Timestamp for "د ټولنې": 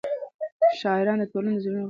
1.21-1.51